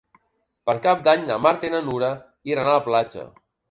[0.69, 2.13] Per Cap d'Any na Marta i na Nura
[2.57, 3.33] iran a la platja.